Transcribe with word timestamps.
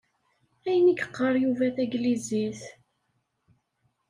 Ayen 0.67 0.87
i 0.91 0.93
yeqqar 0.93 1.33
Yuba 1.43 1.67
taglizit? 1.75 2.61